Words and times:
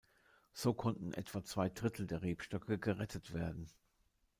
So 0.53 0.73
konnten 0.73 1.13
etwa 1.13 1.43
zwei 1.43 1.69
Drittel 1.69 2.07
der 2.07 2.23
Rebstöcke 2.23 2.79
gerettet 2.79 3.35
werden. 3.35 3.67